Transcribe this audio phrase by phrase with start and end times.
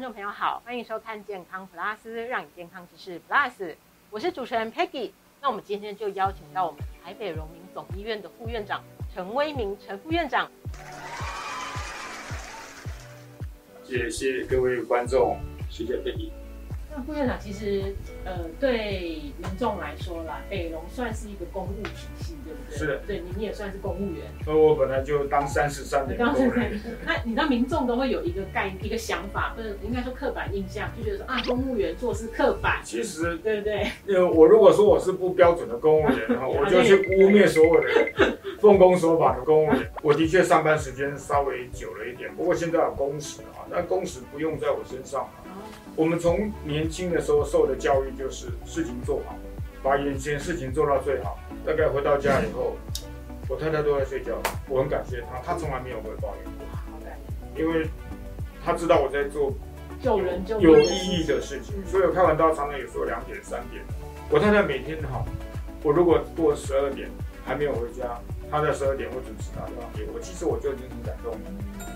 [0.00, 3.74] 观众朋友好，欢迎收看健康 Plus，让你健康知识 Plus，
[4.08, 5.10] 我是主持人 Peggy。
[5.42, 8.82] 那我们今天就邀请到我们台北荣民总医院的副院长
[9.12, 10.50] 陈威明陈副院长。
[13.84, 16.30] 谢谢各位观众，谢谢 Peggy。
[16.92, 17.94] 那副院长其实，
[18.24, 22.78] 呃，对民众来说啦，北农算是一个公务体系，对不对？
[22.78, 23.00] 是的。
[23.06, 24.26] 对，你也算是公务员。
[24.46, 26.72] 而我本来就当三十三年公务员。
[27.06, 32.80] 那你知道民众都会有一个概一个想法，或者应该说刻板印象，就觉得说啊，公务员做事刻板。
[32.84, 33.86] 其实，对不对？
[34.08, 39.90] 呃，我如果说我是不标准的公务员的话， 我就去污蔑所有的奉公守法的公务员。
[40.02, 45.28] 我的确上班时间稍微久了一点，不过现在有工时啊，那工时不用在我身上。
[46.00, 49.36] 我们从年轻的时候受的教育就是事情做好，
[49.82, 51.38] 把眼前事情做到最好。
[51.66, 52.74] 大概回到家以后，
[53.50, 54.32] 我太太都在睡觉，
[54.66, 56.66] 我很感谢她，她从来没有会抱怨过。
[57.54, 57.86] 因为
[58.64, 59.52] 她知道我在做
[60.00, 63.84] 救人有意义的事情，所以我开完刀常常有时候两点三点。
[64.30, 65.22] 我太太每天哈，
[65.82, 67.10] 我如果过十二点
[67.44, 68.18] 还没有回家，
[68.50, 71.38] 她在十二点会准时打电话给我，其实我就已经很感动了。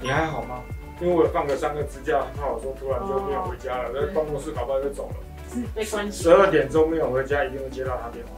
[0.00, 0.62] 你还好吗？
[1.00, 5.16] 因为我放个三个支架，怕我说突然就没有回家了，在办公室搞不好就走了。
[5.52, 8.32] 是被关十二点钟没有回家，一定会接到他电话。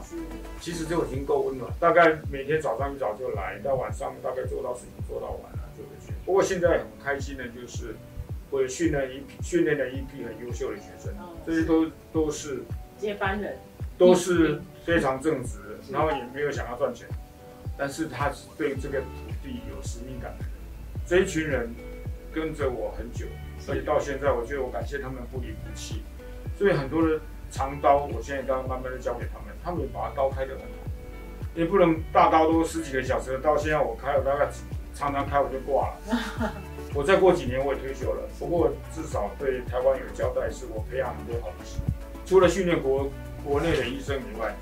[0.61, 1.69] 其实就已经够温暖。
[1.77, 6.13] 大概每天早上一早就来，到晚上大概做到事情做到晚了就回去。
[6.25, 7.95] 不过现在很开心的就是，
[8.49, 11.13] 我训练一批训练了一批很优秀的学生，
[11.45, 12.63] 这些都都是
[12.97, 13.57] 接班人，
[13.97, 15.59] 都是非常正直，
[15.91, 17.07] 然后也没有想要赚钱，
[17.77, 19.07] 但是他对这个土
[19.43, 20.49] 地有使命感的人，
[21.05, 21.69] 这一群人。
[22.33, 23.25] 跟着我很久，
[23.59, 26.01] 所以到现在，我觉得我感谢他们不离不弃。
[26.57, 27.19] 所以很多的
[27.51, 30.67] 长刀，我现在刚慢慢的交给他们，他们也把刀开得很好。
[31.55, 34.49] 也不能大刀都十几个小时，到现在我开，了大概
[34.95, 36.53] 常常开我就挂了。
[36.95, 41.79] 我再过几年我也退休了，不过至少对台湾有交代，是我培养很多好医生。
[42.25, 43.09] 除了训练国
[43.43, 44.55] 国内的医生以外，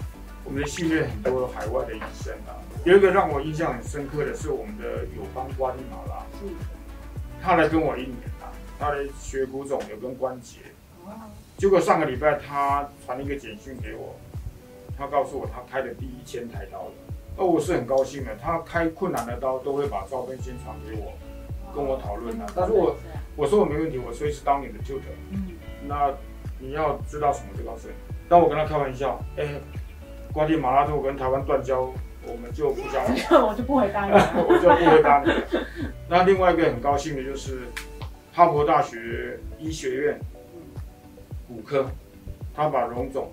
[0.43, 2.55] 我们训练很多海外的医生啊。
[2.83, 6.25] 有一个让我印象很深刻的是我们的友邦瓜地马拉。
[7.41, 10.59] 他来跟我一年了，他的血骨肿瘤跟关节，
[11.57, 14.15] 结果上个礼拜他传了一个简讯给我，
[14.97, 16.91] 他告诉我他开的第一千台刀了，
[17.37, 18.35] 那我是很高兴的。
[18.35, 21.13] 他开困难的刀都会把照片先传给我，
[21.73, 22.45] 跟我讨论啊。
[22.55, 22.95] 但是我
[23.35, 25.01] 我说我没问题，我随时当你的 tutor。
[25.31, 25.53] 嗯，
[25.87, 26.13] 那
[26.59, 27.93] 你要知道什么就告诉你。
[28.29, 29.45] 但我跟他开玩笑，哎，
[30.31, 31.91] 瓜地马拉多跟台湾断交。
[32.31, 34.13] 我们就不讲了， 我就不回答你，
[34.47, 35.31] 我就不回答你。
[36.07, 37.59] 那另外一个很高兴的就是
[38.33, 40.19] 哈佛大学医学院
[41.47, 41.85] 骨科，
[42.55, 43.31] 他把荣总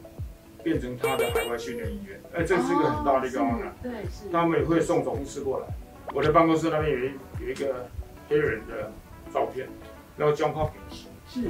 [0.62, 3.70] 变成他的海外训练医院，哎，这是一个很大的一个 honor。
[3.82, 4.28] 对，是。
[4.32, 5.66] 他们也会送总医师过来。
[6.12, 7.86] 我的办公室那边有一有一个
[8.28, 8.90] 黑人的
[9.32, 9.68] 照片，
[10.16, 11.48] 然后 John Hopkins，是，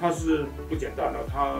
[0.00, 1.56] 他是不简单的，他。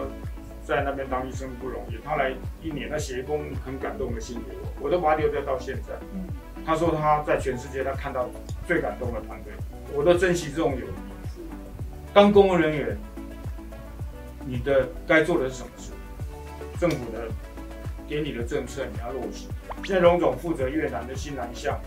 [0.67, 5.93] 在那边当医生不容易，他来一年，他写一封很感动的信给我，我都把他留着到现在。
[6.13, 6.27] 嗯，
[6.65, 8.29] 他说他在全世界他看到
[8.67, 9.53] 最感动的团队，
[9.93, 10.89] 我都珍惜这种友谊。
[12.13, 12.97] 当公务人员，
[14.45, 15.93] 你的该做的是什么事？
[16.77, 17.29] 政府的
[18.05, 19.47] 给你的政策你要落实。
[19.85, 21.79] 现在荣总负责越南的新南向。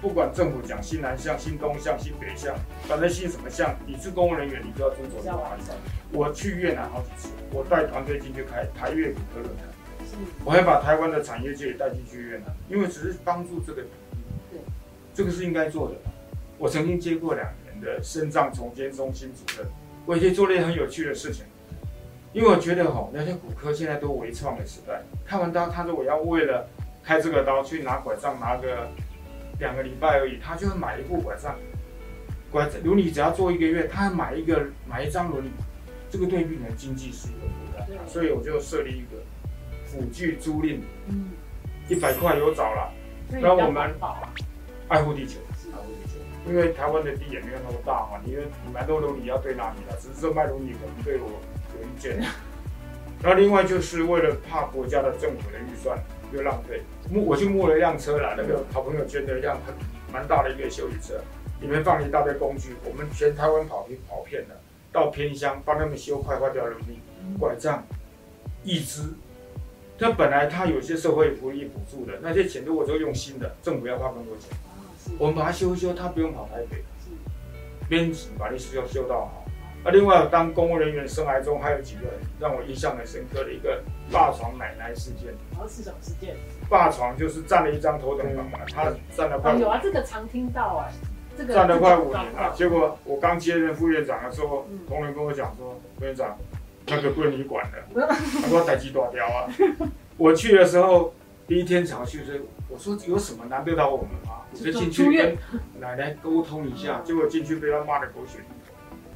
[0.00, 2.54] 不管政府讲新南向、新东向、新北向，
[2.86, 5.62] 反正新什么向，你是公务人员，你就要遵守这个法律。
[6.12, 9.66] 我去越南好几次，我带团队进去开台越骨科论坛，
[10.44, 13.82] 我还把台湾的产业界也带进去越南，因为只是帮助这个。
[14.52, 14.60] 对，
[15.12, 15.96] 这个是应该做的。
[16.58, 19.66] 我曾经接过两年的肾脏重建中心主任，
[20.06, 21.44] 我也做了一些很有趣的事情，
[22.32, 26.68] 因为我觉得哈，那些骨科现在都微创的时代，看完刀，他说我要为了
[27.02, 28.88] 开这个刀去拿拐杖拿个。
[29.58, 31.56] 两个礼拜而已，他就会买一副拐杖，
[32.50, 35.50] 拐杖轮椅只要坐一个月，他还买一个买一张轮椅，
[36.10, 39.22] 这个对病人经济是一个负担，所以我就设立一个
[39.84, 41.30] 辅具租赁，嗯，
[41.88, 42.92] 一百块有找了，
[43.30, 43.94] 那我们
[44.88, 45.40] 爱护地球，
[45.72, 46.18] 爱护地球，
[46.48, 51.28] 因为台湾的地也没有那么大嘛，因为蛮多轮椅要对哪里的，只是说卖轮椅可能对我
[51.76, 52.22] 有意见，
[53.22, 55.98] 那另外就是为了怕国家的政府的预算。
[56.30, 59.74] 又浪费，募我去募了一辆车啦，那个好朋友捐的一辆很
[60.12, 61.18] 蛮大的一个修理车，
[61.62, 64.54] 里面放了一大堆工具，我们全台湾跑遍跑遍了，
[64.92, 66.98] 到偏乡帮他们修快坏掉的轮椅、
[67.40, 67.82] 拐杖、
[68.62, 69.04] 义肢。
[69.98, 74.50] 他本来他有些社会福利补助的那些钱，如果说用新的，政府要花更多钱。
[75.18, 76.84] 我们把它修一修，他不用跑台北，
[77.88, 79.46] 编辑把那修修到好。
[79.84, 82.02] 啊，另外当公务人员生涯中还有几个
[82.40, 85.32] 让我印象很深刻的一个霸床奶奶事件。
[85.52, 86.34] 然后是什么事件？
[86.68, 89.54] 霸床就是占了一张头等房嘛，他占了快。
[89.54, 90.88] 有啊，这个常听到啊。
[91.36, 92.52] 这个占了快五年了。
[92.52, 96.36] 结果我刚接任副院长的时候嗯，同仁跟我讲说，副院长
[96.86, 98.08] 那个归你管了，嗯
[98.42, 99.46] 他说逮鸡多条啊。
[100.18, 101.14] 我去的时候，
[101.46, 104.42] 第一天早上去的时候，我说有什么难得到我们吗？
[104.50, 105.36] 我就进去跟
[105.78, 108.57] 奶奶沟通一下嗯，结果进去被他骂的狗血淋头。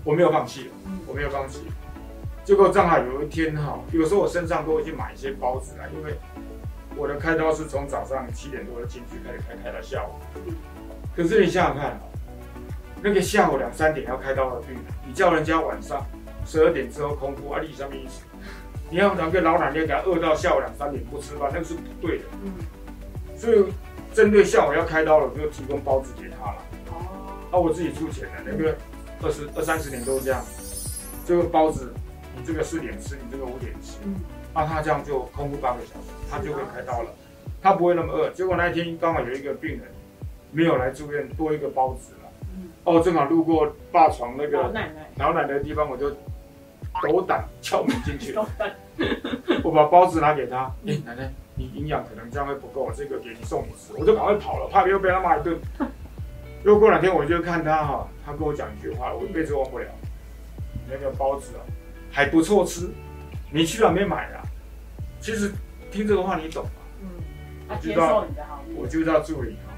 [0.05, 1.61] 我没有放弃，嗯我没有放弃。
[2.45, 6.15] 结果正好有一天哈，有时候我身上都会去买一些包子来，因为
[6.97, 10.11] 我的开刀是从早上七点多进去开始开，开到下午。
[11.15, 12.01] 可是你想想看啊，
[13.01, 16.05] 那个下午两三点要开刀的病人，你叫人家晚上
[16.45, 18.25] 十二点之后空腹，啊，你什么意思？
[18.91, 22.25] 你要两个老奶奶给他饿到下午两三点不吃饭，那个是不对的。
[22.45, 22.53] 嗯，
[23.37, 23.65] 所以
[24.13, 26.59] 针对下午要开刀了，我就提供包子给他了。
[26.91, 28.77] 哦，啊，我自己出钱的，那个
[29.23, 30.45] 二十二三十年都是这样。
[31.25, 31.95] 这个包子，
[32.37, 34.17] 你这个四点吃，你这个五点吃，嗯，
[34.53, 37.11] 那他这样就空腹八个小时，他就会开刀了，
[37.63, 38.29] 他不会那么饿。
[38.31, 39.83] 结果那一天刚好有一个病人
[40.51, 42.29] 没有来住院，多一个包子了。
[42.57, 46.11] 嗯，哦，正好路过大床那个老奶奶，老奶奶的地方，我就
[47.01, 48.37] 斗胆敲门进去，
[49.63, 55.57] 我把包子拿给他，哎、奶奶，你营养可能这样会不够，这个给你送你吃，我就赶快跑了，怕又被他骂一顿。
[56.65, 59.87] 又过两天我就看他哈，他跟我讲一句话，我一辈子忘不了。
[60.89, 61.63] 那个包子啊，
[62.11, 62.91] 还不错吃，
[63.51, 64.43] 你去了没买啊？
[65.21, 65.53] 其实
[65.91, 66.71] 听这个话你懂吗？
[67.01, 67.09] 嗯，
[67.69, 69.73] 他接受你的好意，我就叫助理哈，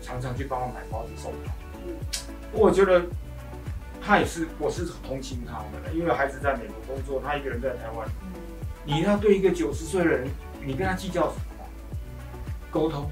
[0.00, 1.52] 常常去帮我买包子送他。
[1.86, 1.94] 嗯
[2.52, 3.02] 我觉得
[4.00, 8.08] 他也是，我是同情他的，因为孩子在美国工作，他一个人在台湾。
[8.22, 8.40] 嗯，
[8.84, 10.28] 你要对一个九十岁的人，
[10.64, 11.66] 你跟他计较什么？
[12.70, 13.10] 沟通，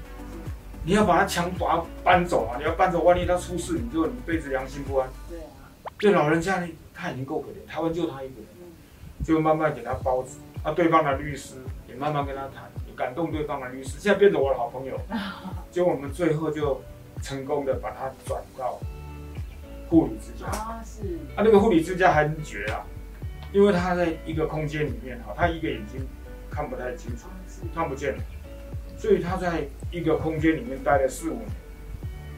[0.85, 2.57] 你要把他强把他搬走啊！
[2.57, 5.09] 你要搬走，万一他出事，你就你一辈子良心不安。
[5.29, 10.39] 对啊，对老人家，你他已经够可怜，台湾就他一个人，嗯，就慢慢给他包子。
[10.61, 11.55] 啊对方的律师
[11.89, 14.97] 也慢慢跟他谈，也感动对方的律师，现在变成我的好朋友。
[15.71, 16.81] 结果我们最后就
[17.21, 18.79] 成功的把他转到
[19.89, 20.49] 护理之家。
[20.49, 21.01] 啊是，
[21.35, 22.83] 啊，那个护理之家还很绝啊，
[23.51, 26.05] 因为他在一个空间里面哈，他一个眼睛
[26.49, 27.35] 看不太清楚，啊，
[27.75, 28.23] 看不见了，
[29.03, 31.45] 所以他在一个空间里面待了四五年，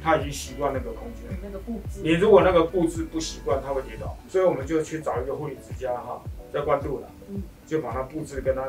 [0.01, 1.29] 他已经习惯那个空间。
[1.29, 7.43] 你那个布置，你如果那个布置不习惯，他会跌倒，所以我们就去找一个护理之家哈，在关渡了，嗯。
[7.67, 8.63] 就把它布置跟他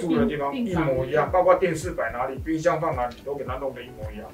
[0.00, 4.28] 住的地方一模一样，，包括电视摆哪里、冰箱放哪里，都给他弄得一模一样。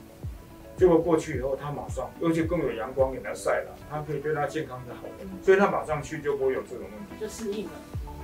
[0.76, 5.04] 结果过去以后，他马上，而且更有阳光给他晒了，他可以对他健康是好。
[5.04, 5.30] 的，嗯。
[5.42, 7.18] 所以他马上去就不会有这种问题。
[7.18, 7.72] 就适应了，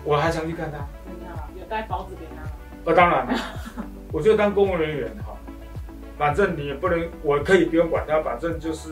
[0.05, 2.43] 我还想去看他，真的啊有带包子给他。
[2.43, 2.51] 吗，
[2.85, 3.39] 呃，当然了，
[4.13, 5.37] 我就当公务人员哈，
[6.17, 8.89] 反正你也不能，我可以不用管他，反正就是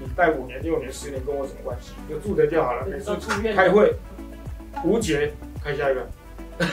[0.00, 1.92] 你待五年、六年、十年跟我什么关系？
[2.08, 3.16] 就住着就好了，每次
[3.54, 3.94] 开会
[4.84, 6.06] 无解，开下一个。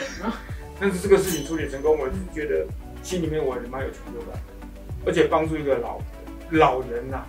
[0.78, 2.66] 但是这个事情处理成功，我是觉得
[3.02, 4.40] 心里面我蛮有成就感的，
[5.06, 5.98] 而且帮助一个老
[6.50, 7.24] 老人呐、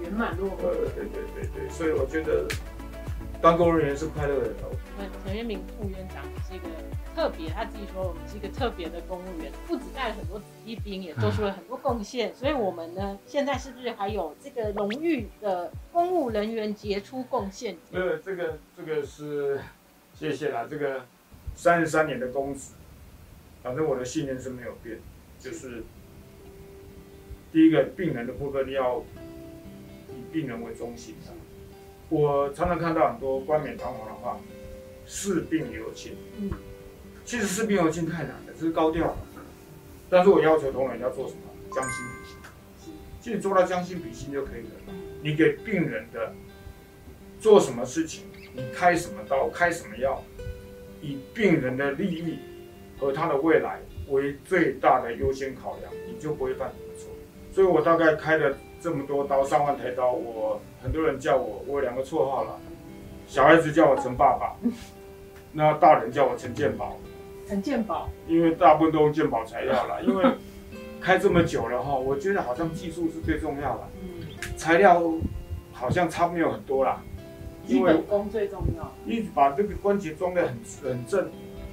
[0.00, 0.74] 圆满落呃，幕。
[0.96, 2.46] 对对对对，所以我觉得
[3.40, 4.54] 当公务人员是快乐的。
[4.98, 6.68] 那陈元明副院长是一个
[7.14, 12.34] 特别，他自己说我们是一个特别的公务员，不止带了很多子弟兵，也做出了很多贡献。
[12.34, 18.02] 所以我们呢，现在是不是还有这个荣誉的公务人员杰出贡献奖？
[18.02, 19.60] 呃，这个这个是
[20.14, 21.06] 谢谢啦，这个
[21.54, 22.72] 三十三年的公职，
[23.62, 24.98] 反正我的信念是没有变，
[25.38, 25.84] 就是
[27.52, 28.98] 第一个病人的部分要
[30.08, 31.32] 以病人为中心的。
[32.08, 34.38] 我常常看到很多冠冕堂皇的话，
[35.06, 36.16] 视病由亲。
[36.38, 36.50] 嗯，
[37.24, 39.16] 其实视病由亲太难了，这是高调了。
[40.10, 41.40] 但是我要求同仁要做什么？
[41.74, 42.38] 将心比心。
[42.84, 44.70] 是，其实做到将心比心就可以了。
[44.88, 46.32] 嗯你给病人的
[47.40, 48.24] 做什么事情，
[48.54, 50.22] 你开什么刀，开什么药，
[51.02, 52.38] 以病人的利益
[52.96, 57.10] 和他的未来为最大的优先考量，你就不会犯什么错。
[57.58, 62.56] 所以我大概开了这么多刀，上万台刀，我很多人叫我，我有两个绰号了，
[63.26, 64.54] 小孩子叫我陈爸爸，
[65.52, 66.96] 那大人叫我陈建宝，
[67.48, 70.24] 陈建宝，因为大部分都用健保材料了， 因为
[71.00, 73.88] 开这么久了哈，我觉得好像技术是最重要的。
[74.04, 74.22] 嗯，
[74.56, 75.02] 材料
[75.72, 77.02] 好像差没有很多啦，
[77.66, 78.88] 因为基本功最重要。
[79.04, 81.28] 一直把这个关节装得很很正，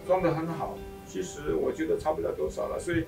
[0.07, 0.75] 装得很好，
[1.05, 3.05] 其实我觉得差不了多少了，所以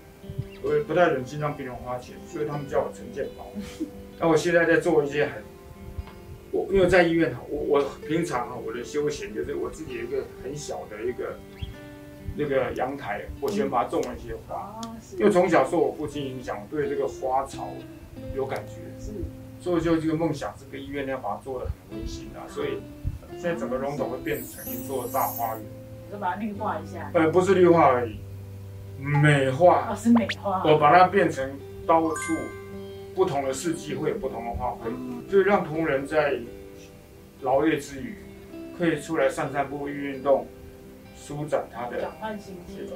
[0.63, 3.51] 我也不太忍心让别人花钱，所以他们叫我陈建宝。
[4.19, 5.43] 那我现在在做一些很，
[6.51, 11.37] 我因为在医院哈，我我平常啊我的休闲就是我自己有一个很小的一个
[12.35, 14.79] 那个阳台，我先把它种了一些花，
[15.17, 17.69] 因为从小受我父亲影响，我对这个花草
[18.35, 18.73] 有感觉。
[18.99, 19.11] 是，
[19.61, 22.81] 所以就这个梦想，这个医院要把它做的很温馨啊，所以
[23.31, 25.63] 现在整个龙头会变成一座大花园，
[26.11, 27.11] 就把它绿化一下。
[27.13, 28.19] 呃，不是绿化而已，
[28.99, 30.63] 美哦，化，是美化。
[30.65, 31.49] 我把它变成
[31.85, 32.33] 到处
[33.15, 36.35] 不同的四季会有不同的花卉，就是让同仁在
[37.41, 38.15] 劳累之余，
[38.77, 40.47] 可以出来散散步、运运动，
[41.15, 42.87] 舒展他的转换心情，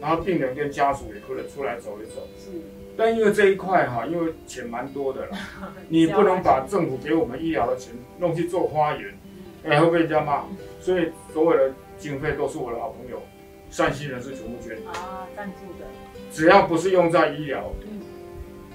[0.00, 2.26] 然后病人跟家属也可以出来走一走。
[2.38, 2.50] 是。
[2.96, 5.38] 但因为这一块哈，因为钱蛮多的啦，
[5.88, 9.16] 你不能把政府给我们医疗的钱弄去做花园，
[9.62, 10.44] 哎，会被人家骂。
[10.80, 13.22] 所以所有的经费都是我的好朋友
[13.70, 15.86] 善心人士全部捐啊，赞助的。
[16.32, 18.00] 只要不是用在医疗，嗯，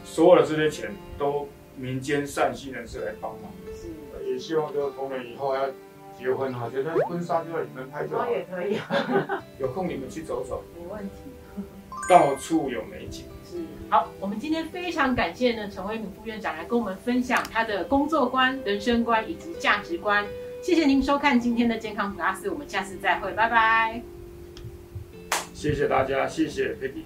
[0.03, 3.51] 所有的这些钱都民间善心人士来帮忙。
[3.75, 3.87] 是。
[4.29, 5.67] 也希望这个工人以后要
[6.17, 8.29] 结婚哈，觉得婚纱就要你们拍就好。
[8.29, 8.77] 也可以。
[9.59, 10.63] 有空你们去走走。
[10.75, 11.63] 没问题。
[12.09, 13.25] 到处有美景。
[13.45, 13.57] 是。
[13.89, 20.25] 好，我们今天非常感谢呢陈威敏副院长来跟我们分享他的工作观、人生观以及价值观。
[20.61, 24.12] 谢谢您收看今天的健康普拉斯，我们下次再会，拜拜。
[25.63, 27.05] 谢谢大家，谢谢佩蒂。